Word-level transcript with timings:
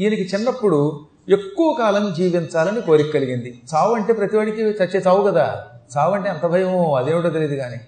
ఈయనకి 0.00 0.24
చిన్నప్పుడు 0.34 1.00
ఎక్కువ 1.28 1.72
కాలం 1.72 2.14
జీవించాలని 2.18 2.80
కోరిక 2.80 3.14
కలిగింది. 3.14 3.62
చావు 3.74 3.94
అంటే 3.94 4.12
ప్రతివాడికి 4.12 4.62
చచ్చే 4.62 5.02
చావు 5.06 5.22
కదా. 5.22 5.66
చావు 5.96 6.14
అంటే 6.14 6.28
ఎంత 6.28 6.46
భయమో 6.46 6.94
అదేమిటో 6.96 7.30
తెలియదు 7.30 7.54
కానీ. 7.54 7.80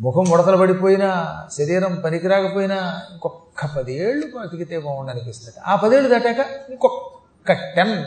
ముఖం 0.00 0.24
ముడతలు 0.28 0.56
పడిపోయినా 0.56 1.08
శరీరం 1.52 2.02
పనికిరాకపోయినా 2.04 3.00
ఇంకొక 3.12 3.66
పదేళ్ళు 3.78 4.26
బతికితే 4.26 4.78
బాగుండి 4.78 5.12
అనిపిస్తుంది 5.12 5.56
ఆ 5.66 5.74
పదేళ్ళు 5.76 6.08
దాటాక 6.08 6.46
ఇంకొక 6.70 7.52
టెన్ 7.52 8.04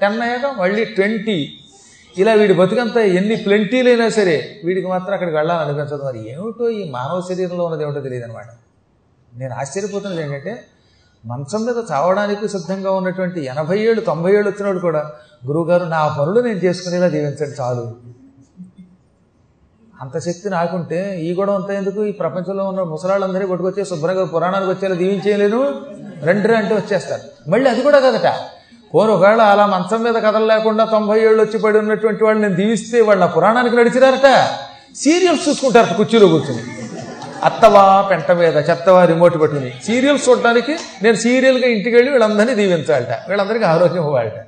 టెన్ 0.00 0.20
అయ్యాక 0.22 0.46
మళ్ళీ 0.60 0.84
ట్వంటీ. 0.84 1.52
ఇలా 2.18 2.32
వీడి 2.32 2.54
బతుకంతా 2.54 3.00
ఎన్ని 3.00 3.36
ప్లెంటీలైనా 3.36 4.08
సరే 4.08 4.60
వీడికి 4.64 4.86
మాత్రం 4.86 5.12
అక్కడికి 5.12 5.36
వెళ్ళాలనిపించదు. 5.36 6.02
మరి 6.02 6.32
ఏమిటో 6.32 6.68
ఈ 6.70 6.90
మానవ 6.90 7.22
శరీరంలో 7.28 7.64
ఉన్నది 7.64 7.82
ఏమిటో 7.82 8.00
తెలియదు 8.00 8.24
అనమాట 8.24 8.46
నేను 9.34 9.54
ఆశ్చర్యపోతున్నది 9.54 10.22
ఏంటంటే 10.22 10.64
మంచం 11.26 11.64
మీద 11.64 11.74
చావడానికి 11.92 12.48
సిద్ధంగా 12.48 12.90
ఉన్నటువంటి 12.90 13.44
ఎనభై 13.44 13.78
ఏళ్ళు 13.78 14.00
తొంభై 14.00 14.32
ఏళ్ళు 14.32 14.50
వచ్చినోడు 14.50 14.78
కూడా 14.78 15.12
గురువుగారు 15.46 15.84
నా 15.84 16.08
పనులు 16.08 16.40
నేను 16.40 16.58
చేసుకునేలా 16.58 17.08
జీవించండి 17.08 17.62
చాలు. 17.62 17.92
అంత 20.02 20.18
శక్తి 20.18 20.50
నాకుంటే 20.50 21.20
ఈ 21.20 21.34
గొడవ 21.34 21.54
అంతా 21.54 21.74
ఎందుకు? 21.74 22.04
ఈ 22.04 22.12
ప్రపంచంలో 22.12 22.64
ఉన్న 22.68 22.82
ముసలాళ్ళందరినీ 22.82 23.46
పట్టుకొచ్చి 23.50 23.84
శుభ్రంగా 23.84 24.24
పురాణానికి 24.24 24.70
వచ్చేలా 24.70 24.94
దీవించేయలేను 24.94 25.74
రెండు 26.22 26.52
అంటే 26.52 26.74
వచ్చేస్తారు. 26.74 27.50
మళ్ళీ 27.50 27.70
అది 27.70 27.82
కూడా 27.82 27.98
కదట. 27.98 28.34
పోను 28.94 29.12
ఒకవేళ 29.12 29.40
అలా 29.40 29.66
మంచం 29.66 30.02
మీద 30.02 30.14
కథలు 30.14 30.46
లేకుండా 30.46 30.84
తొంభై 30.84 31.20
ఏళ్ళు 31.20 31.42
వచ్చి 31.42 31.58
పడి 31.58 31.78
ఉన్నటువంటి 31.78 32.24
వాళ్ళు 32.24 32.42
నేను 32.42 32.54
దీవిస్తే 32.54 33.00
వాళ్ళు 33.00 33.26
పురాణానికి 33.26 33.76
నడిచినారట 33.76 34.48
సీరియల్స్ 34.96 35.48
చూసుకుంటారు 35.48 35.96
కుర్చీలో 35.96 36.26
కూర్చుని. 36.26 36.83
అత్తవా 37.48 37.84
పెంట 38.10 38.30
మీద 38.40 38.56
చెత్తవా 38.68 39.00
రిమోట్ 39.04 39.36
పెట్టుకుని. 39.42 39.70
సీరియల్స్ 39.86 40.28
చూడటానికి 40.28 40.74
నేను 41.04 41.16
సీరియల్గా 41.24 41.68
ఇంటికి 41.74 41.94
వెళ్ళి 41.96 42.10
వీళ్ళందరినీ 42.12 42.54
దీవించాలట. 42.60 43.14
వీళ్ళందరికీ 43.28 43.64
ఆరోగ్యం 43.64 44.04
ఇవ్వాలట. 44.04 44.38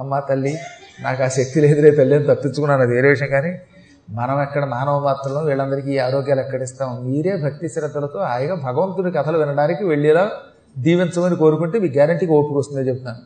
అమ్మ 0.00 0.18
తల్లి 0.28 0.54
నాకు 1.04 1.22
ఆ 1.22 1.28
శక్తి 1.38 1.60
లేదురే 1.64 1.90
తల్లి 1.90 2.14
అని 2.18 2.26
తప్పించుకున్నాను 2.30 2.82
అది 2.82 2.92
వేరే 2.96 3.08
విషయం. 3.08 3.30
కానీ 3.30 3.52
మనం 4.10 4.36
ఎక్కడ 4.42 4.64
మానవ 4.76 4.96
మాత్రంలో 5.08 5.40
వీళ్ళందరికీ 5.40 5.90
ఈ 5.96 5.98
ఆరోగ్యాలు 6.06 6.40
ఎక్కడిస్తాం? 6.40 6.88
మీరే 7.06 7.34
భక్తి 7.44 7.68
శ్రద్ధలతో 7.68 8.18
హాయిగా 8.30 8.54
భగవంతుడి 8.66 9.10
కథలు 9.18 9.38
వినడానికి 9.38 9.84
వెళ్ళేలా 9.84 10.24
దీవించమని 10.78 11.36
కోరుకుంటే 11.36 11.78
మీ 11.78 11.88
గ్యారంటీకి 11.88 12.32
ఓపిక 12.32 12.56
వస్తుందని 12.56 12.88
చెప్తాను 12.88 13.20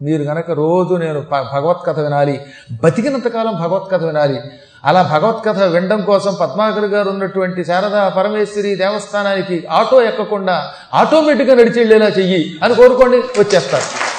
మీరు 0.00 0.22
కనుక 0.24 0.50
రోజు 0.62 0.94
నేను 0.94 1.20
భగవత్ 1.32 1.82
కథ 1.86 1.98
వినాలి 2.00 2.36
బతికినంతకాలం 2.84 3.54
భగవత్కథ 3.62 4.02
వినాలి 4.02 4.38
అలా 4.84 5.02
భగవత్కథ 5.02 5.62
వినడం 5.62 6.00
కోసం 6.00 6.36
పద్మాకర్ 6.40 6.84
గారు 6.84 7.10
ఉన్నటువంటి 7.10 7.64
శారదా 7.64 8.08
పరమేశ్వరి 8.08 8.76
దేవస్థానానికి 8.76 9.66
ఆటో 9.66 10.02
ఎక్కకుండా 10.02 10.72
ఆటోమేటిక్గా 10.94 11.54
నడిచి 11.54 11.78
వెళ్ళేలా 11.78 12.06
చెయ్యి 12.06 12.60
అని 12.62 12.74
కోరుకోండి 12.74 13.16
వచ్చేస్తారు. 13.16 14.10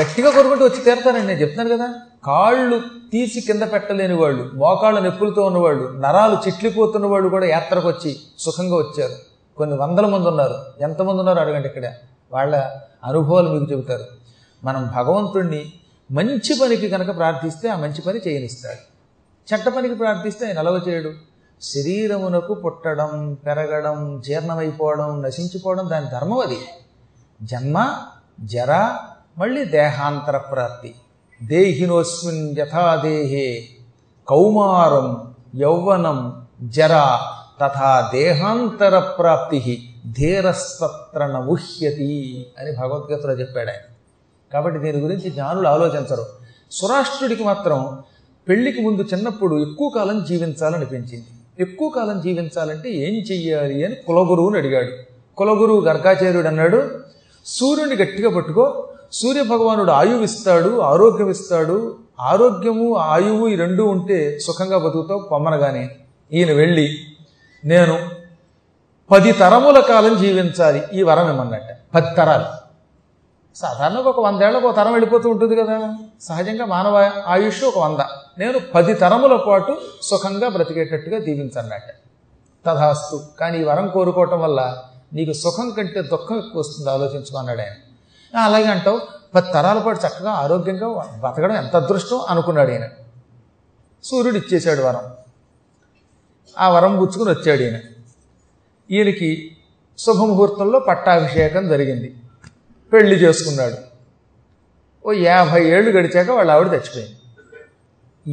గట్టిగా 0.00 0.30
కోరుకుంటూ 0.30 0.64
వచ్చి 0.64 0.80
తీరతానండి 0.80 1.26
నేను 1.26 1.40
చెప్తున్నాను 1.40 1.76
కదా. 1.76 1.94
కాళ్ళు 2.24 2.80
తీసి 3.12 3.40
కింద 3.40 3.62
పెట్టలేని 3.62 4.14
వాళ్ళు 4.14 4.50
మోకాళ్ళ 4.54 4.98
నొప్పులతో 4.98 5.42
ఉన్నవాళ్ళు 5.42 5.98
నరాలు 6.00 6.38
చిట్లిపోతున్న 6.46 7.06
వాళ్ళు 7.06 7.28
కూడా 7.28 7.46
యాత్రకు 7.46 7.88
వచ్చి 7.88 8.16
సుఖంగా 8.38 8.76
వచ్చారు. 8.76 9.12
కొన్ని 9.56 9.76
వందల 9.76 10.06
మంది 10.06 10.28
ఉన్నారు. 10.28 10.54
ఎంతమంది 10.80 11.18
ఉన్నారు 11.18 11.38
అడగండి 11.38 11.68
ఇక్కడ. 11.68 11.84
వాళ్ళ 12.32 12.70
అనుభవాలు 13.04 13.48
మీకు 13.48 13.72
చెబుతారు. 13.72 14.04
మనం 14.64 14.90
భగవంతుణ్ణి 14.96 15.72
మంచి 16.12 16.60
పనికి 16.62 16.88
కనుక 16.88 17.16
ప్రార్థిస్తే 17.16 17.68
ఆ 17.68 17.76
మంచి 17.76 18.00
పని 18.00 18.20
చేయనిస్తాడు. 18.28 18.92
చెడ్డ 19.52 19.68
పనికి 19.68 19.94
ప్రార్థిస్తే 19.94 20.46
ఆయన 20.46 20.58
అలవ 20.58 20.80
చేయడు. 20.88 21.12
శరీరమునకు 21.62 22.54
పుట్టడం 22.54 23.36
పెరగడం 23.46 24.22
జీర్ణమైపోవడం 24.26 25.22
నశించిపోవడం 25.22 25.90
దాని 25.90 26.06
ధర్మం 26.10 26.38
అది. 26.38 26.58
జన్మ 27.42 27.98
జర 28.40 28.96
మళ్ళీ 29.38 29.64
దేహాంతర 29.64 30.36
ప్రాప్తి. 30.38 30.94
దేహినోస్మిన్ 31.42 32.58
యథాదేహే. 32.58 33.68
కౌమారం 34.28 35.34
యౌవనం 35.54 36.46
జర 36.62 37.18
తథా 37.60 38.10
దేహాంతర 38.12 38.98
ప్రాప్తి. 38.98 39.94
ధీరస్తత్ర 40.06 41.26
నముహ్యతి 41.26 42.46
అని 42.58 42.72
భగవద్గీతలో 42.72 43.32
చెప్పాడు 43.32 43.68
ఆయన. 43.68 43.91
కాబట్టి 44.52 44.80
దీని 44.80 44.98
గురించి 44.98 45.30
జ్ఞానులు 45.30 45.68
ఆలోచించరు. 45.68 46.26
సురాష్ట్రుడికి 46.72 47.44
మాత్రం 47.44 47.98
పెళ్ళికి 48.48 48.82
ముందు 48.82 49.02
చిన్నప్పుడు 49.02 49.58
ఎక్కువ 49.58 49.88
కాలం 49.88 50.24
జీవించాలనిపించింది 50.28 51.24
ఎక్కువ 51.60 51.88
కాలం 51.88 52.20
జీవించాలంటే 52.20 52.90
ఏం 52.90 53.14
చెయ్యాలి 53.14 53.84
అని 53.84 53.94
కులగురువుని 53.94 54.58
అడిగాడు. 54.58 54.90
కులగురువు 55.36 55.80
గర్గాచార్యుడు 55.80 56.48
అన్నాడు 56.48 56.90
సూర్యుని 57.46 57.96
గట్టిగా 57.96 58.36
పట్టుకో. 58.36 58.88
సూర్య 59.12 59.42
భగవానుడు 59.42 59.90
ఆయువు 59.90 60.22
ఇస్తాడు 60.22 60.80
ఆరోగ్యం 60.80 61.30
ఇస్తాడు. 61.30 61.94
ఆరోగ్యము 62.20 62.96
ఆయువు 62.96 63.48
ఈ 63.48 63.56
రెండూ 63.56 63.86
ఉంటే 63.86 64.38
సుఖంగా 64.38 64.78
బతుకుతావు 64.78 65.20
పొమ్మనగానే 65.20 65.90
ఈయన 66.32 66.52
వెళ్ళి 66.52 66.98
నేను 67.64 67.98
పది 69.10 69.32
తరముల 69.32 69.80
కాలం 69.80 70.20
జీవించాలి. 70.20 70.82
ఈ 70.94 71.02
వరం 71.02 71.34
ఏమన్నట్ట 71.34 71.78
పది 71.94 72.14
తరాలు. 72.16 72.61
సాధారణంగా 73.56 74.00
ఒక 74.00 74.20
వందేళ్ళకు 74.20 74.66
ఒక 74.66 74.76
తరం 74.76 74.92
వెళ్ళిపోతూ 74.92 75.30
ఉంటుంది 75.30 75.56
కదా. 75.56 75.98
సహజంగా 76.20 76.64
మానవ 76.64 77.12
ఆయుష్ 77.26 77.64
ఒక 77.64 77.78
వంద. 77.78 77.98
నేను 78.38 78.60
పది 78.74 78.94
తరముల 78.94 79.36
పాటు 79.36 79.80
సుఖంగా 80.02 80.48
బ్రతికేటట్టుగా 80.48 81.18
దీవించన్నట్ట 81.18 81.86
తథాస్తు. 82.66 83.22
కానీ 83.40 83.58
ఈ 83.58 83.64
వరం 83.64 83.88
కోరుకోవటం 83.88 84.40
వల్ల 84.40 84.82
నీకు 85.12 85.32
సుఖం 85.32 85.70
కంటే 85.70 86.02
దుఃఖం 86.02 86.38
ఎక్కువ 86.38 86.60
వస్తుంది 86.60 86.90
ఆలోచించుకున్నాడు 86.90 87.60
ఆయన. 87.60 87.72
అలాగే 88.38 88.64
అంటావు 88.64 89.00
పది 89.34 89.52
తరాల 89.52 89.78
పాటు 89.78 90.06
చక్కగా 90.06 90.30
ఆరోగ్యంగా 90.30 91.20
బతకడం 91.24 91.56
ఎంత 91.56 91.76
అదృష్టం 91.76 92.20
అనుకున్నాడు 92.28 92.70
ఈయన. 92.70 92.88
సూర్యుడు 94.04 94.36
ఇచ్చేశాడు 94.36 94.82
వరం. 94.82 95.12
ఆ 96.58 96.68
వరం 96.68 97.00
గుచ్చుకుని 97.00 97.30
వచ్చాడు 97.30 97.60
ఈయన. 97.60 97.78
ఈయనకి 98.90 99.56
శుభముహూర్తంలో 99.98 100.78
పట్టాభిషేకం 100.78 101.68
జరిగింది. 101.68 102.16
పెళ్ళి 102.92 103.16
చేసుకున్నాడు. 103.16 103.76
ఓ 105.08 105.12
యాభై 105.12 105.64
ఏళ్ళు 105.64 105.90
గడిచాక 105.90 106.30
వాళ్ళ 106.30 106.50
ఆవిడ 106.50 106.66
చచ్చిపోయింది. 106.66 107.16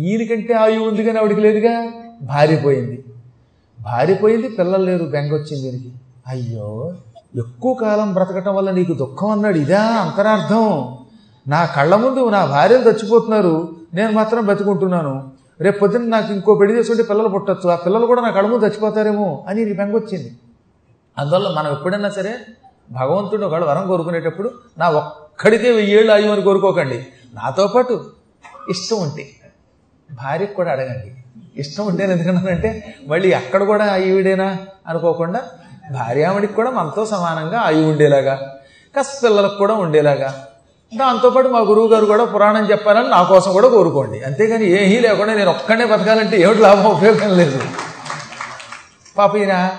ఈయనకంటే 0.07 0.53
ఆయువు 0.53 0.87
ఉంది 0.87 1.03
కానీ 1.03 1.19
ఆవిడకి 1.19 1.41
లేదుగా? 1.41 1.91
భార్య 2.21 2.55
పోయింది 2.55 3.03
భార్య 3.81 4.13
పోయింది 4.13 4.49
పిల్లలు 4.49 4.83
లేరు 4.83 5.05
బెంగ 5.05 5.33
వచ్చింది 5.33 5.71
దీనికి 5.71 5.91
అయ్యో 6.27 6.93
ఎక్కువ 7.35 7.73
కాలం 7.73 8.13
బ్రతకటం 8.13 8.55
వల్ల 8.55 8.71
నీకు 8.71 8.93
దుఃఖం 8.93 9.29
అన్నాడు. 9.29 9.57
ఇదా 9.57 9.81
అంతరార్థం. 9.81 10.97
నా 11.47 11.65
కళ్ళ 11.65 11.95
ముందు 11.95 12.29
నా 12.29 12.45
భార్యలు 12.45 12.89
చచ్చిపోతున్నారు. 12.89 13.75
నేను 13.93 14.11
మాత్రం 14.11 14.45
బతుకుంటున్నాను. 14.45 15.31
రేపు 15.61 15.79
పొద్దున్న 15.79 16.07
నాకు 16.07 16.33
ఇంకో 16.33 16.55
పెళ్ళి 16.55 16.77
చేసుకుంటే 16.77 17.03
పిల్లలు 17.03 17.27
పుట్టచ్చు. 17.27 17.69
ఆ 17.69 17.75
పిల్లలు 17.75 18.05
కూడా 18.05 18.21
నా 18.21 18.31
కళ్ళ 18.31 18.49
ముందు 18.49 18.65
చచ్చిపోతారేమో 18.65 19.45
అని 19.47 19.65
నీకు 19.65 19.77
బెంగ 19.77 19.95
వచ్చింది. 19.95 20.35
అందువల్ల 21.17 21.55
మనం 21.57 21.71
ఎప్పుడైనా 21.71 22.09
సరే 22.09 22.33
భగవంతుడు 22.91 23.45
ఒకళ్ళు 23.45 23.67
వరం 23.67 23.87
కోరుకునేటప్పుడు 23.87 24.51
నా 24.77 24.89
ఒక్కడికే 24.89 25.71
వెయ్యేళ్ళు 25.71 26.11
ఆయువు 26.13 26.31
అని 26.31 26.41
కోరుకోకండి. 26.41 27.07
నాతో 27.33 27.67
పాటు 27.67 28.11
ఇష్టం 28.69 28.97
ఉంటే 28.97 29.29
భార్యకు 30.11 30.53
కూడా 30.53 30.71
అడగండి. 30.71 31.15
ఇష్టం 31.57 31.85
ఉంటే 31.85 32.03
ఎందుకన్నానంటే 32.03 32.95
మళ్ళీ 33.07 33.31
అక్కడ 33.31 33.63
కూడా 33.63 33.85
ఆయువుడేనా 33.85 34.57
అనుకోకుండా 34.87 35.41
భార్యామడికి 35.91 36.53
కూడా 36.53 36.71
మనతో 36.71 37.05
సమానంగా 37.05 37.59
ఆయువు 37.59 37.91
ఉండేలాగా 37.91 38.35
కాస్త 38.95 39.23
పిల్లలకు 39.23 39.57
కూడా 39.57 39.73
ఉండేలాగా. 39.73 40.45
దాంతోపాటు 40.97 41.47
మా 41.47 41.59
గురువు 41.59 41.87
గారు 41.87 42.05
కూడా 42.05 42.25
పురాణం 42.25 42.71
చెప్పాలని 42.71 43.09
నా 43.09 43.23
కోసం 43.23 43.53
కూడా 43.53 43.67
కోరుకోండి. 43.67 44.23
అంతేగాని 44.23 44.65
ఏమీ 44.65 44.99
లేకుండా 44.99 45.33
నేను 45.33 45.49
ఒక్కడే 45.49 45.85
బతకాలంటే 45.85 46.41
ఏమిటి 46.41 46.59
లాభం? 46.59 46.91
ఉపయోగం 46.91 47.37
లేదు. 47.37 47.59
పాప 49.17 49.35
ఈయన 49.35 49.69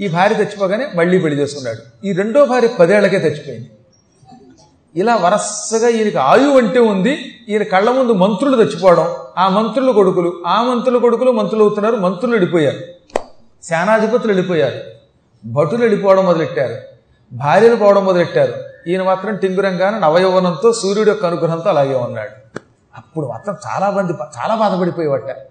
ఈ 0.00 0.08
భార్య 0.08 0.34
తెచ్చిపోగానే 0.34 0.88
మళ్ళీ 0.94 1.18
పెళ్ళి 1.18 1.40
చేసుకున్నాడు 1.40 2.06
ఈ 2.06 2.12
రెండో 2.12 2.44
భార్య 2.44 2.68
పదేళ్ళకే 2.68 3.18
తెచ్చిపోయింది 3.18 3.70
ఇలా 4.96 5.16
వరసగా 5.16 5.88
ఈయనకి 5.88 6.18
ఆయువు 6.18 6.58
అంటే 6.58 6.78
ఉంది. 6.78 7.44
ఈయన 7.48 7.62
కళ్ళ 7.62 7.90
ముందు 7.90 8.12
మంత్రులు 8.12 8.56
తెచ్చిపోవడం 8.56 9.08
ఆ 9.38 9.48
మంత్రుల 9.48 9.90
కొడుకులు 9.90 10.42
ఆ 10.46 10.62
మంత్రుల 10.62 10.98
కొడుకులు 10.98 11.30
మంత్రులు 11.30 11.64
అవుతున్నారు 11.64 11.96
మంత్రులు 11.96 12.32
వెళ్ళిపోయారు. 12.32 12.76
సేనాధిపతులు 13.62 14.32
వెళ్ళిపోయారు. 14.32 14.80
భటులు 15.44 15.80
వెళ్ళిపోవడం 15.80 16.24
మొదలెట్టారు. 16.24 16.76
భార్యలు 17.32 17.76
పోవడం 17.76 18.04
మొదలెట్టారు. 18.04 18.54
ఈయన 18.86 19.02
మాత్రం 19.02 19.36
టింగురంగాన 19.36 19.98
నవయౌవనంతో 19.98 20.72
సూర్యుడి 20.72 21.10
యొక్క 21.10 21.26
అనుగ్రహంతో 21.26 21.70
అలాగే 21.70 21.94
ఉన్నాడు. 21.94 22.58
అప్పుడు 22.96 23.26
మాత్రం 23.26 23.56
చాలా 23.66 23.90
మంది 23.90 24.12
చాలా 24.12 24.54
బాధపడిపోయేవట. 24.54 25.49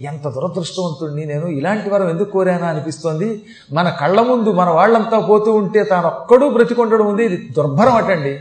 ఎంత 0.00 0.28
దురదృష్టవంతుడిని 0.28 1.26
నేను. 1.26 1.46
ఇలాంటి 1.46 1.90
వరం 1.90 2.10
ఎందుకు 2.10 2.30
కోరానా 2.30 2.66
అనిపిస్తోంది. 2.66 3.42
మన 3.72 3.88
కళ్ళ 3.88 4.20
ముందు 4.20 4.52
మన 4.52 4.68
వాళ్ళంతా 4.68 5.18
పోతూ 5.18 5.52
ఉంటే 5.52 5.82
తాను 5.82 6.06
ఒక్కడూ 6.06 6.48
బ్రతికొండడం 6.48 7.06
ఉంది. 7.06 7.24
ఇది 7.24 7.48
దుర్భరం 7.56 7.94
అటండి. 7.94 8.40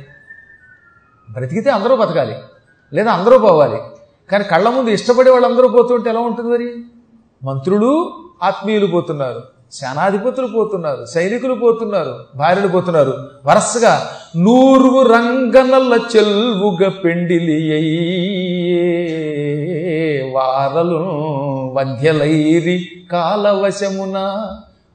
బ్రతికితే 1.31 1.69
అందరూ 1.69 1.95
బతకాలి. 1.95 2.35
లేదా 2.93 3.11
అందరూ 3.11 3.37
పోవాలి. 3.37 3.77
కానీ 4.31 4.43
కళ్ళ 4.43 4.69
ముందు 4.69 4.89
ఇష్టపడే 4.89 5.31
వాళ్ళందరూ 5.31 5.67
పోతుంటే 5.67 6.09
ఎలా 6.09 6.19
ఉంటుంది 6.19 6.49
మరి? 6.49 6.83
మంత్రులు 7.43 8.13
ఆత్మీయులు 8.43 8.87
పోతున్నారు. 8.87 9.41
సేనాధిపతులు 9.71 10.47
పోతున్నారు. 10.47 11.05
సైనికులు 11.05 11.55
పోతున్నారు. 11.55 12.15
భార్యలు 12.35 12.67
పోతున్నారు. 12.67 13.13
వరుసగా 13.45 14.01
నూరు 14.37 15.09
రంగనల్ల 15.13 15.93
చెల్వుగ 15.93 16.89
పెండిలి 16.89 17.89
వారలు 20.33 21.19
వధ్యలైరి 21.73 23.07
కాలవశమున. 23.11 24.17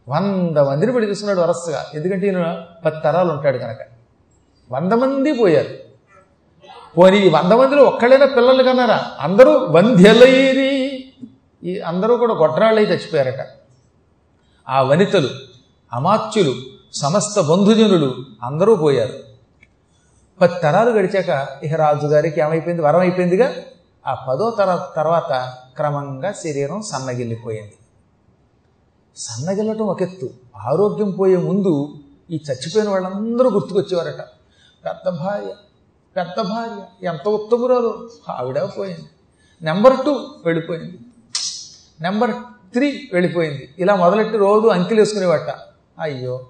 వంద 0.08 0.58
మందిని 0.58 0.92
పెళ్ళి 0.92 1.10
చూస్తున్నాడు 1.10 1.40
వరసగా. 1.40 1.86
ఎందుకంటే 1.94 2.26
ఈయన 2.26 2.62
పది 2.84 2.94
తరాలు 3.04 3.32
ఉంటాడు 3.32 3.58
కనుక 3.58 3.78
వంద 4.72 4.92
మంది 4.92 5.32
పోయారు. 5.32 5.68
పోనీ 6.98 7.18
ఈ 7.18 7.28
వంద 7.28 7.52
మందిలో 7.52 7.82
ఒక్కళ్ళైనా 7.82 8.26
పిల్లలు 8.26 8.62
కన్నారా? 8.62 9.10
అందరూ 9.20 9.52
వంధ్యలైరి. 9.52 11.04
ఈ 11.64 11.80
అందరూ 11.80 12.16
కూడా 12.16 12.34
గొడ్రాళ్ళై 12.34 12.82
చచ్చిపోయారట. 12.82 13.46
ఆ 14.68 14.82
వనితలు 14.82 15.28
అమాత్యులు 15.92 16.54
సమస్త 16.94 17.40
బంధుజనులు 17.40 18.14
అందరూ 18.42 18.76
పోయారు. 18.76 19.12
పది 20.40 20.60
తరాలు 20.62 20.90
గడిచాక 20.90 21.48
ఇక 21.64 21.74
రాజుగారికి 21.74 22.40
ఏమైపోయింది? 22.40 22.82
వరం 22.82 23.00
అయిపోయిందిగా? 23.00 23.52
ఆ 24.04 24.14
పదో 24.14 24.50
తర 24.50 24.90
తర్వాత 24.96 25.32
క్రమంగా 25.76 26.32
శరీరం 26.32 26.82
సన్నగిల్లిపోయింది. 26.82 27.76
సన్నగిల్లటం 29.16 29.86
ఒక 29.86 30.02
ఎత్తు 30.02 30.30
ఆరోగ్యం 30.56 31.10
పోయే 31.10 31.36
ముందు 31.36 31.72
ఈ 32.30 32.36
చచ్చిపోయిన 32.36 32.88
వాళ్ళందరూ 32.88 33.50
గుర్తుకొచ్చేవారట. 33.50 34.20
పెద్ద 34.84 35.08
భార్య 35.18 35.54
పెద్ద 36.16 36.40
భార్య 36.40 37.06
ఎంత 37.06 37.28
ఉత్తమురాలు! 37.28 38.10
ఆవిడ 38.28 38.58
పోయింది. 38.78 39.08
నెంబర్ 39.62 39.96
టూ 40.06 40.12
వెళ్ళిపోయింది. 40.44 40.98
నెంబర్ 42.00 42.32
త్రీ 42.72 43.10
వెళ్ళిపోయింది. 43.12 43.74
ఇలా 43.78 43.96
మొదలెట్టి 43.96 44.38
రోజు 44.38 44.66
అంకెలు 44.66 45.00
వేసుకునేవట. 45.00 45.50
అయ్యో 45.98 46.46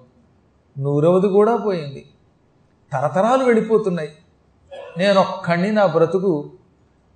నూరవది 0.75 1.27
కూడా 1.27 1.55
పోయింది. 1.57 2.01
తరతరాలు 2.91 3.43
వెళ్ళిపోతున్నాయి. 3.43 4.11
నేను 4.97 5.19
ఒక్కడిని 5.19 5.71
నా 5.71 5.85
బ్రతుకు 5.85 6.31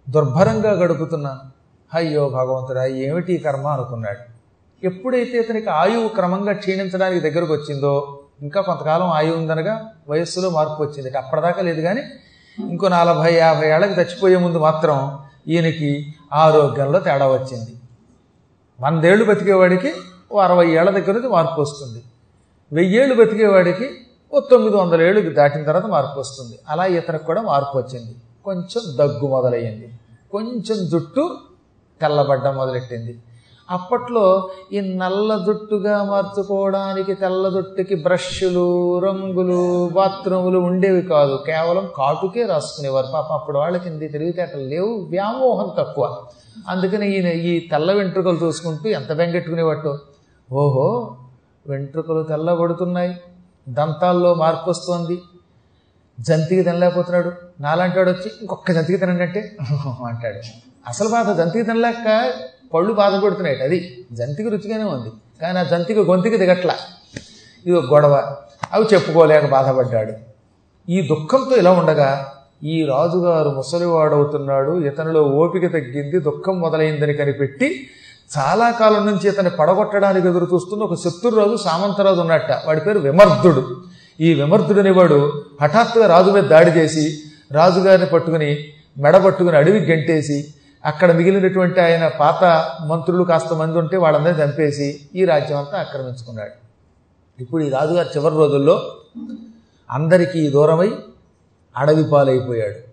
దుర్భరంగా 0.10 0.72
గడుపుతున్నాను. 0.72 1.40
అయ్యో 1.94 2.30
భగవంతుడా 2.30 2.86
ఏమిటి 2.86 3.38
కర్మ 3.38 3.68
అనుకున్నాడు. 3.68 4.40
ఎప్పుడైతే 4.86 5.40
అతనికి 5.40 5.70
ఆయువు 5.70 6.08
క్రమంగా 6.08 6.54
క్షీణించడానికి 6.54 7.30
దగ్గరకు 7.30 7.54
వచ్చిందో 7.54 8.20
ఇంకా 8.42 8.62
కొంతకాలం 8.62 9.08
ఆయువు 9.08 9.38
ఉందనగా 9.38 9.92
వయస్సులో 10.10 10.50
మార్పు 10.50 10.84
వచ్చింది. 10.84 11.18
అప్పటిదాకా 11.18 11.62
లేదు 11.62 11.82
కానీ 11.82 12.02
ఇంకో 12.70 12.88
నలభై 12.88 13.34
యాభై 13.34 13.70
ఏళ్ళకి 13.70 13.94
చచ్చిపోయే 13.94 14.38
ముందు 14.38 14.58
మాత్రం 14.58 15.20
ఈయనకి 15.48 16.14
ఆరోగ్యంలో 16.34 17.00
తేడా 17.00 17.28
వచ్చింది. 17.28 17.74
వందేళ్ళు 18.82 19.26
బతికేవాడికి 19.26 19.94
ఓ 20.32 20.40
అరవై 20.40 20.68
ఏళ్ళ 20.68 20.90
దగ్గర 20.90 21.12
నుంచి 21.12 21.30
మార్పు 21.30 21.62
వస్తుంది. 21.62 22.04
వెయ్యేళ్ళు 22.72 23.16
బతికేవాడికి 23.16 23.90
ఓ 24.34 24.40
తొమ్మిది 24.40 24.76
వందల 24.76 25.02
ఏళ్ళు 25.02 25.34
దాటిన 25.34 25.64
తర్వాత 25.64 25.86
మార్పు 25.86 26.20
వస్తుంది. 26.20 26.60
అలా 26.70 26.86
ఇతనికి 26.86 27.24
కూడా 27.24 27.42
మార్పు 27.42 27.78
వచ్చింది. 27.78 28.16
కొంచెం 28.46 28.98
దగ్గు 28.98 29.28
మొదలయ్యింది. 29.28 29.99
కొంచెం 30.32 30.90
జుట్టు 30.90 31.38
తెల్లబడ్డం 32.02 32.56
మొదలెట్టింది. 32.56 33.20
అప్పట్లో 33.72 34.50
ఈ 34.74 34.82
నల్ల 34.82 35.44
జుట్టుగా 35.48 36.04
మార్చుకోవడానికి 36.04 37.14
తెల్ల 37.14 37.50
జుట్టుకి 37.50 37.96
బ్రష్లు 37.96 39.00
రంగులు 39.00 39.90
బాత్రూములు 39.94 40.60
ఉండేవి 40.60 41.02
కాదు. 41.02 41.40
కేవలం 41.46 41.90
కాటుకే 41.96 42.46
రాసుకునేవారు. 42.46 43.08
పాప 43.14 43.34
అప్పుడు 43.34 43.58
వాళ్ళకి 43.58 43.90
ఇంది 43.90 44.08
తెలివితేటలు 44.08 44.62
లేవు 44.62 45.08
వ్యామోహం 45.10 45.72
తక్కువ. 45.78 46.18
అందుకని 46.70 47.16
ఈయన 47.16 47.28
ఈ 47.28 47.68
తెల్ల 47.68 47.92
వెంట్రుకలు 47.92 48.38
చూసుకుంటూ 48.44 48.90
ఎంత 48.90 49.14
బెంగెట్టుకునేవాటో 49.14 49.98
ఓహో 50.52 51.16
వెంట్రుకలు 51.68 52.24
తెల్లబడుతున్నాయి. 52.24 53.18
దంతాల్లో 53.70 54.34
మార్పు 54.34 54.70
వస్తోంది. 54.70 55.22
జంతికి 56.20 56.64
తినలేకపోతున్నాడు. 56.64 57.32
నాలంటాడు 57.60 58.10
వచ్చి 58.10 58.32
ఇంకొక 58.42 58.72
జంతికి 58.72 59.00
తినండి 59.00 59.24
అంటే 59.24 59.58
అంటాడు. 60.08 60.40
అసలు 60.88 61.08
బాధ 61.08 61.38
జంతికి 61.38 61.66
తినలేక 61.66 62.32
పళ్ళు 62.74 62.94
బాధపడుతున్నాయి 62.94 63.64
అది 63.64 64.06
జంతికి 64.12 64.50
రుచిగానే 64.50 64.84
ఉంది 64.84 65.10
కానీ 65.42 65.60
ఆ 65.60 65.64
జంతికి 65.64 66.00
గొంతుకి 66.00 66.38
దిగట్లా. 66.38 66.76
ఇది 67.66 67.76
ఒక 67.76 67.94
గొడవ. 67.94 68.36
అవి 68.74 68.86
చెప్పుకోలేక 68.94 69.46
బాధపడ్డాడు. 69.46 70.14
ఈ 70.92 71.02
దుఃఖంతో 71.02 71.56
ఇలా 71.56 71.72
ఉండగా 71.72 72.32
ఈ 72.64 72.86
రాజుగారు 72.86 73.50
ముసలివాడవుతున్నాడు 73.50 74.80
ఇతనిలో 74.86 75.24
ఓపిక 75.24 75.74
తగ్గింది 75.74 76.20
దుఃఖం 76.20 76.60
మొదలైందని 76.60 77.14
కనిపెట్టి 77.14 77.90
చాలా 78.38 78.72
కాలం 78.72 79.06
నుంచి 79.06 79.30
ఇతన్ని 79.30 79.52
పడగొట్టడానికి 79.52 80.28
ఎదురు 80.28 80.48
చూస్తున్న 80.54 80.84
ఒక 80.84 80.94
శత్రురాజు 80.94 81.56
సామంతరాజు 81.56 82.20
ఉన్నట్ట. 82.20 82.52
వాడి 82.52 82.80
పేరు 82.80 83.00
విమర్ధుడు. 83.00 83.78
ఈ 84.22 84.34
విమర్ధుడు 84.34 84.90
వాడు 84.90 85.46
హఠాత్తుగా 85.62 86.08
రాజు 86.08 86.32
మీద 86.32 86.44
దాడి 86.44 86.72
చేసి 86.72 87.18
రాజుగారిని 87.52 88.08
పట్టుకుని 88.08 88.58
మెడ 88.98 89.18
పట్టుకుని 89.18 89.58
అడవికి 89.58 89.92
గంటేసి 89.92 90.54
అక్కడ 90.86 91.12
మిగిలినటువంటి 91.12 91.82
ఆయన 91.82 92.08
పాత 92.08 92.44
మంత్రులు 92.86 93.24
కాస్త 93.24 93.54
మంది 93.54 93.78
ఉంటే 93.78 93.98
వాళ్ళందరినీ 93.98 94.44
చంపేసి 94.44 95.00
ఈ 95.16 95.26
రాజ్యం 95.26 95.58
అంతా 95.58 95.80
ఆక్రమించుకున్నాడు. 95.80 96.70
ఇప్పుడు 97.42 97.64
ఈ 97.64 97.70
రాజుగారు 97.70 98.08
చివరి 98.08 98.36
రోజుల్లో 98.36 98.98
అందరికీ 99.92 100.50
దూరమై 100.50 100.92
అడవి 101.78 102.04
పాలైపోయాడు. 102.04 102.90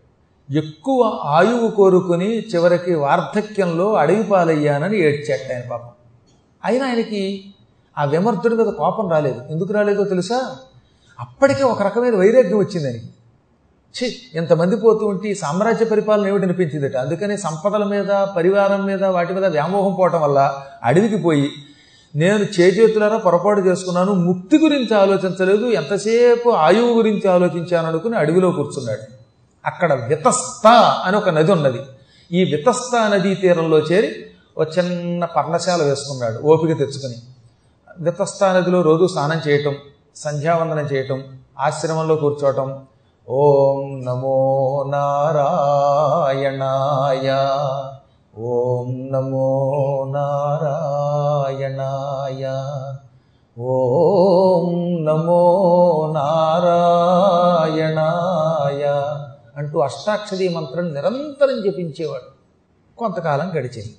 ఎక్కువ 0.52 1.20
ఆయువు 1.24 1.70
కోరుకుని 1.70 2.40
చివరికి 2.40 2.94
వార్ధక్యంలో 2.94 3.94
అడవి 3.94 4.22
పాలయ్యానని 4.22 5.00
ఏడ్చాడు 5.00 5.52
ఆయన 5.52 5.62
పాపం. 5.70 5.88
అయినా 6.64 6.86
ఆయనకి 6.86 7.44
ఆ 7.98 8.04
విమర్శుడి 8.04 8.54
మీద 8.54 8.66
కోపం 8.66 9.10
రాలేదు. 9.10 9.42
ఎందుకు 9.50 9.72
రాలేదో 9.72 10.04
తెలుసా? 10.04 10.56
అప్పటికే 11.20 11.62
ఒక 11.62 11.82
రకమైన 11.82 12.16
వైరాగ్యం 12.16 12.58
వచ్చింది 12.58 12.86
ఆయనకి. 12.86 13.08
ఛీ 13.96 14.16
ఎంతమంది 14.34 14.76
పోతూ 14.76 15.06
ఉంటే 15.06 15.28
ఈ 15.28 15.34
సామ్రాజ్య 15.34 15.84
పరిపాలన 15.84 16.26
ఏమిటి 16.28 16.44
అనిపించిందట. 16.44 16.96
అందుకని 16.96 17.38
సంపదల 17.38 17.84
మీద 17.84 18.06
పరివారం 18.06 18.86
మీద 18.86 19.04
వాటి 19.04 19.32
మీద 19.32 19.44
వ్యామోహం 19.44 19.94
పోవటం 19.94 20.20
వల్ల 20.20 20.62
అడవికి 20.84 21.16
పోయి 21.16 21.50
నేను 22.16 22.44
చేజేతులారా 22.60 23.16
పొరపాటు 23.16 23.60
చేసుకున్నాను 23.60 24.12
ముక్తి 24.12 24.58
గురించి 24.58 24.94
ఆలోచించలేదు 24.96 25.66
ఎంతసేపు 25.66 26.50
ఆయువు 26.50 26.94
గురించి 26.94 27.28
ఆలోచించాను 27.28 27.88
అనుకుని 27.88 28.16
అడవిలో 28.16 28.50
కూర్చున్నాడు. 28.50 29.00
అక్కడ 29.66 29.92
వితస్త 29.92 30.66
అని 31.04 31.16
ఒక 31.16 31.28
నది 31.28 31.52
ఉన్నది. 31.52 31.78
ఈ 32.32 32.44
వితస్త 32.44 33.10
నదీ 33.10 33.34
తీరంలో 33.34 33.78
చేరి 33.78 34.26
ఒక 34.58 34.68
చిన్న 34.78 35.24
పర్ణశాల 35.24 35.82
వేసుకున్నాడు 35.82 36.42
ఓపిక 36.42 36.78
తెచ్చుకుని. 36.78 37.14
వితస్త 38.00 38.44
నదిలో 38.44 38.82
రోజు 38.82 39.06
స్నానం 39.06 39.40
చేయటం 39.48 39.74
సంధ్యావందనం 40.16 40.78
చేయటం 40.78 41.38
ఆశ్రమంలో 41.58 42.16
కూర్చోవటం 42.16 42.86
ఓం 43.28 44.04
నమో 44.04 44.84
నారాయణాయ. 44.88 47.48
ఓం 48.38 49.08
నమో 49.12 50.04
నారాయణాయ. 50.08 52.62
ఓం 53.58 55.04
నమో 55.04 56.12
నారాయణాయ 56.14 59.12
అంటూ 59.56 59.78
అష్టాక్షరీ 59.78 60.48
మంత్రం 60.48 60.94
నిరంతరం 60.94 61.70
జపించేవాడు. 61.70 62.30
కొంతకాలం 62.98 63.50
గడిచింది. 63.50 63.96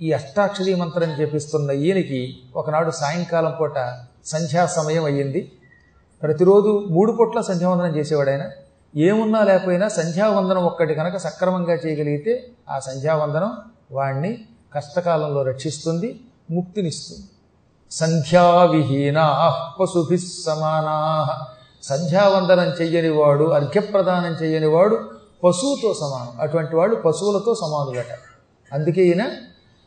ఈ 0.00 0.12
అష్టాక్షరీ 0.12 0.74
మంత్రం 0.74 1.16
జపిస్తున్న 1.16 1.70
ఈయనకి 1.70 2.36
ఒకనాడు 2.56 2.90
సాయంకాలం 2.90 3.54
పూట 3.60 4.00
సంధ్యా 4.26 4.66
సమయం 4.66 5.04
అయ్యింది. 5.04 5.52
ప్రతిరోజు 6.22 6.86
మూడు 6.90 7.12
పూట్ల 7.12 7.40
సంధ్యావందనం 7.40 7.96
చేసేవాడు 7.96 8.30
ఆయన. 8.30 8.42
ఏమున్నా 8.96 9.44
లేకపోయినా 9.44 9.88
సంధ్యావందనం 9.88 10.64
ఒక్కటి 10.64 10.94
కనుక 10.94 11.16
సక్రమంగా 11.16 11.72
చేయగలిగితే 11.72 12.48
ఆ 12.70 12.78
సంధ్యావందనం 12.78 13.52
వాణ్ణి 13.92 14.44
కష్టకాలంలో 14.74 15.42
రక్షిస్తుంది 15.42 16.20
ముక్తినిస్తుంది. 16.50 17.26
సంధ్యావిహీనా 17.90 19.56
పశుభి 19.80 20.18
సమానా. 20.18 21.28
సంధ్యావందనం 21.82 22.68
చెయ్యని 22.68 23.08
వాడు 23.08 23.44
అర్ఘ్యప్రదానం 23.44 24.32
చెయ్యని 24.32 24.66
వాడు 24.66 24.94
పశువుతో 25.44 25.94
సమానం. 26.00 26.40
అటువంటి 26.40 26.76
వాడు 26.76 26.94
పశువులతో 26.94 27.54
సమానులట. 27.54 28.18
అందుకే 28.72 29.02
ఈయన 29.02 29.26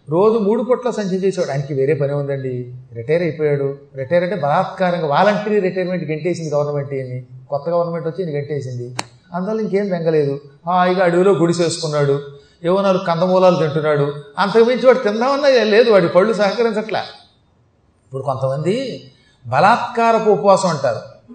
రోజు 0.10 0.38
మూడు 0.38 0.64
పూట్ల 0.64 0.90
సంచి 0.90 1.18
చేసేవాడు. 1.18 1.52
ఆయనకి 1.52 1.74
వేరే 1.74 1.94
పని 1.94 2.14
ఉందండి. 2.14 2.76
రిటైర్ 2.94 3.22
అయిపోయాడు. 3.22 3.78
రిటైర్ 3.96 4.24
అంటే 4.24 4.36
బలాత్కారంగా 4.36 5.08
వాలంటరీ 5.08 5.60
రిటైర్మెంట్ 5.60 6.12
గంటేసింది 6.12 6.50
గవర్నమెంట్ 6.50 6.94
ఏమి? 6.94 7.26
కొత్త 7.50 7.70
గవర్నమెంట్ 7.70 8.08
వచ్చి 8.08 8.26
ఈయన 8.26 8.40
గంటేసింది. 8.40 8.96
అందువల్ల 9.34 9.62
ఇంకేం 9.62 9.90
బెంగలేదు. 9.90 10.42
హాయిగా 10.66 11.06
అడవిలో 11.06 11.32
గుడిసేసుకున్నాడు 11.32 12.22
ఏవో 12.64 12.82
నాలుగు 12.82 13.04
కందమూలాలు 13.04 13.58
తింటున్నాడు. 13.58 14.14
అంతకుమించి 14.40 14.86
వాడు 14.86 15.00
తిందామన్నా 15.00 15.48
లేదు. 15.48 15.92
వాడి 15.92 16.08
పళ్ళు 16.08 16.34
సహకరించట్లా. 16.34 17.00
ఇప్పుడు 17.00 18.24
కొంతమంది 18.24 19.08
బలాత్కారపు 19.46 20.30
ఉపవాసం 20.30 20.70
అంటారు. 20.70 21.34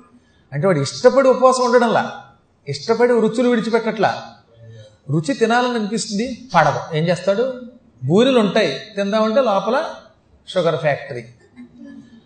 అంటే 0.52 0.66
వాడు 0.66 0.80
ఇష్టపడి 0.80 1.28
ఉపవాసం 1.28 1.64
ఉండడంలా. 1.64 2.12
ఇష్టపడి 2.68 3.12
రుచులు 3.12 3.48
విడిచిపెట్టట్లా. 3.48 4.22
రుచి 5.10 5.34
తినాలని 5.34 5.74
అనిపిస్తుంది. 5.74 6.38
పడదు. 6.54 6.96
ఏం 6.96 7.08
చేస్తాడు? 7.08 7.52
బూరెలు 8.04 8.40
ఉంటాయి 8.40 8.80
తిందామంటే 8.96 9.40
లోపల 9.40 9.84
షుగర్ 10.48 10.76
ఫ్యాక్టరీ. 10.76 11.24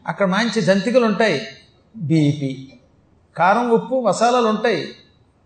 అక్కడ 0.09 0.27
మంచి 0.27 0.63
జంతికలు 0.63 1.05
ఉంటాయి 1.05 1.43
బీపీ 1.97 2.73
కారం 3.37 3.71
ఉప్పు 3.71 4.05
మసాలాలు 4.07 4.47
ఉంటాయి 4.47 4.89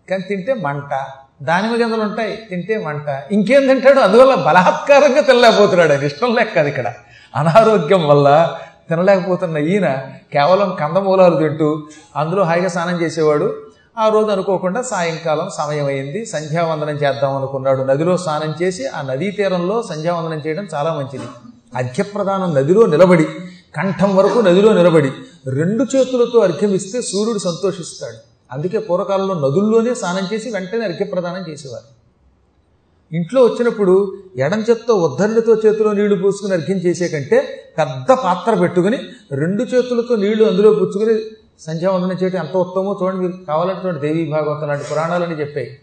కానీ 0.09 0.23
తింటే 0.23 0.53
మంట. 0.53 1.05
దానిమ్మ 1.41 1.81
గింజలు 1.81 2.01
ఉంటాయి 2.01 2.37
తింటే 2.49 2.77
మంట. 2.77 3.23
ఇంకేం 3.31 3.67
తింటాడు? 3.67 3.99
అందువల్ల 3.99 4.35
బలాత్కారంగా 4.35 5.21
తినలేకపోతున్నాడు 5.21 5.93
ఆయన. 5.93 6.03
ఇష్టం 6.03 6.35
లేక 6.35 6.57
ఇక్కడ. 6.57 6.93
అనారోగ్యం 7.35 8.07
వల్ల 8.07 8.57
తినలేకపోతున్న 8.89 9.57
ఈయన 9.57 10.05
కేవలం 10.33 10.77
కందమూలాలు 10.79 11.37
తింటూ 11.37 11.87
అందులో 12.15 12.43
హాయిగా 12.43 12.67
స్నానం 12.67 13.01
చేసేవాడు. 13.01 13.66
ఆ 13.97 14.07
రోజు 14.09 14.29
అనుకోకుండా 14.31 14.81
సాయంకాలం 14.81 15.47
సమయం 15.57 15.85
అయింది 15.85 16.19
సంధ్యావందనం 16.25 16.95
చేద్దాం 16.95 17.31
అనుకున్నాడు. 17.35 17.81
నదిలో 17.81 18.17
స్నానం 18.17 18.51
చేసి 18.61 18.87
ఆ 18.87 18.99
నదీ 19.01 19.31
తీరంలో 19.31 19.81
సంధ్యావందనం 19.81 20.41
చేయడం 20.45 20.67
చాలా 20.73 20.91
మంచిది. 20.93 21.27
అర్ఘ్యప్రదానం 21.75 22.53
నదిలో 22.55 22.85
నిలబడి 22.85 23.25
కంఠం 23.77 24.15
వరకు 24.15 24.39
నదిలో 24.39 24.73
నిలబడి 24.73 25.11
రెండు 25.59 25.83
చేతులతో 25.95 26.39
అర్ఘ్యమిస్తే 26.39 27.01
సూర్యుడు 27.01 27.39
సంతోషిస్తాడు. 27.39 28.17
అందుకే 28.51 28.79
పూర్వకాలంలో 28.79 29.33
నదుల్లోనే 29.33 29.93
స్నానం 29.95 30.27
చేసి 30.33 30.49
వెంటనే 30.49 30.85
అర్ఘ్యప్రదానం 30.85 31.43
చేసేవారు. 31.49 31.87
ఇంట్లో 33.11 33.45
వచ్చినప్పుడు 33.45 33.95
ఎడం 34.37 34.59
చేత్తో 34.59 34.93
ఉద్ధరణితో 35.07 35.53
చేతిలో 35.55 35.93
నీళ్ళు 35.93 36.15
పూసుకుని 36.23 36.53
అర్ఘ్యం 36.53 36.77
చేసే 36.77 37.07
కంటే 37.07 37.37
పెద్ద 37.77 38.09
పాత్ర 38.23 38.53
పెట్టుకుని 38.53 38.99
రెండు 39.31 39.63
చేతులతో 39.63 40.15
నీళ్ళు 40.15 40.45
అందులో 40.45 40.71
పుచ్చుకుని 40.73 41.15
సంధ్యావందనం 41.59 42.11
చేయటం 42.11 42.39
ఎంత 42.39 42.57
ఉత్తమో 42.57 42.99
చూడండి 43.03 43.21
మీరు 43.21 43.45
కావాలంటే 43.47 43.99
దేవీ 43.99 44.29
భాగవతం 44.29 44.67
లాంటి 44.67 44.83
పురాణాలని 44.91 45.39
చెప్పాయి. 45.39 45.79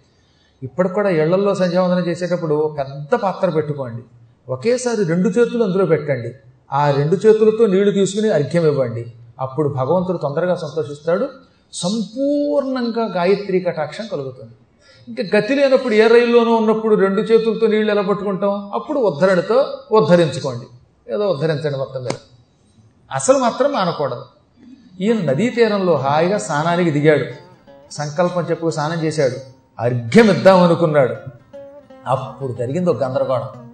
ఇప్పటికి 0.63 0.95
కూడా 0.95 1.11
ఇళ్ళల్లో 1.11 1.55
సంధ్యావందనం 1.55 2.07
చేసేటప్పుడు 2.07 2.55
ఓ 2.55 2.69
పెద్ద 2.75 3.15
పాత్ర 3.15 3.51
పెట్టుకోండి. 3.51 4.03
ఒకేసారి 4.49 5.05
రెండు 5.05 5.29
చేతులు 5.29 5.65
అందులో 5.65 5.85
పెట్టండి. 5.85 6.33
ఆ 6.73 6.91
రెండు 6.91 7.17
చేతులతో 7.27 7.67
నీళ్ళు 7.67 7.91
తీసుకుని 7.91 8.33
అర్ఘ్యం 8.33 8.67
ఇవ్వండి. 8.67 9.13
అప్పుడు 9.41 9.69
భగవంతుడు 9.69 10.17
తొందరగా 10.17 10.55
సంతోషిస్తాడు. 10.55 11.29
సంపూర్ణంగా 11.73 13.13
గాయత్రి 13.13 13.61
కటాక్షం 13.61 14.07
కలుగుతుంది. 14.13 14.53
ఇంకా 15.09 15.39
గతి 15.39 15.55
లేనప్పుడు 15.55 15.95
ఏ 15.95 16.07
రైల్లోనూ 16.07 16.57
ఉన్నప్పుడు 16.57 16.95
రెండు 16.95 17.21
చేతులతో 17.21 17.67
నీళ్ళు 17.67 17.91
ఎలా 17.91 18.03
పట్టుకుంటాం? 18.03 18.71
అప్పుడు 18.75 19.01
ఉద్ధరణతో 19.01 19.79
ఉద్ధరించుకోండి. 19.93 20.67
ఏదో 21.15 21.31
ఉద్ధరించండి 21.31 21.79
మొత్తం 21.79 22.01
మీద. 22.01 22.17
అసలు 23.13 23.39
మాత్రం 23.39 23.73
మానకూడదు. 23.73 24.25
ఈయన 25.01 25.17
నదీ 25.25 25.51
తీరంలో 25.51 25.97
హాయిగా 25.97 26.39
స్నానానికి 26.39 26.91
దిగాడు. 26.91 27.25
సంకల్పం 27.93 28.43
చెప్పు 28.43 28.71
స్నానం 28.71 29.03
చేశాడు. 29.05 29.33
అర్ఘ్యం 29.81 30.31
ఇద్దాం 30.31 30.63
అనుకున్నాడు. 30.63 31.17
అప్పుడు 32.07 32.53
జరిగింది 32.53 32.91
ఒక 32.91 33.05
గందరగోళం. 33.05 33.74